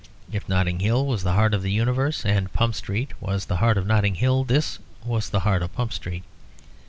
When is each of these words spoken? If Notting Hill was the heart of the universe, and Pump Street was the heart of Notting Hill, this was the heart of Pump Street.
If 0.31 0.49
Notting 0.49 0.79
Hill 0.79 1.05
was 1.05 1.21
the 1.21 1.33
heart 1.33 1.53
of 1.53 1.61
the 1.61 1.71
universe, 1.71 2.25
and 2.25 2.51
Pump 2.51 2.73
Street 2.73 3.11
was 3.21 3.45
the 3.45 3.57
heart 3.57 3.77
of 3.77 3.85
Notting 3.85 4.15
Hill, 4.15 4.43
this 4.43 4.79
was 5.05 5.29
the 5.29 5.41
heart 5.41 5.61
of 5.61 5.73
Pump 5.75 5.93
Street. 5.93 6.23